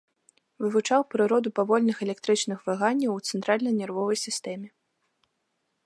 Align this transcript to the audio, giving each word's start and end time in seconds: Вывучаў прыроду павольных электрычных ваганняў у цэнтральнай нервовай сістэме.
Вывучаў 0.63 1.01
прыроду 1.15 1.49
павольных 1.59 1.97
электрычных 2.05 2.59
ваганняў 2.71 3.11
у 3.17 3.21
цэнтральнай 3.33 3.73
нервовай 3.83 4.17
сістэме. 4.25 4.67